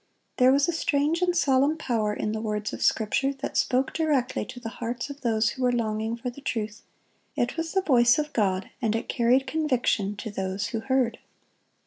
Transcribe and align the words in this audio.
There 0.37 0.51
was 0.51 0.67
a 0.67 0.71
strange 0.73 1.21
and 1.21 1.37
solemn 1.37 1.77
power 1.77 2.11
in 2.11 2.31
the 2.31 2.41
words 2.41 2.73
of 2.73 2.81
Scripture 2.81 3.33
that 3.33 3.55
spoke 3.55 3.93
directly 3.93 4.45
to 4.45 4.59
the 4.59 4.69
hearts 4.81 5.11
of 5.11 5.21
those 5.21 5.49
who 5.49 5.61
were 5.61 5.71
longing 5.71 6.17
for 6.17 6.31
the 6.31 6.41
truth. 6.41 6.81
It 7.35 7.55
was 7.55 7.73
the 7.73 7.83
voice 7.83 8.17
of 8.17 8.33
God, 8.33 8.71
and 8.81 8.95
it 8.95 9.07
carried 9.07 9.45
conviction 9.45 10.15
to 10.15 10.31
those 10.31 10.69
who 10.69 10.79
heard. 10.79 11.19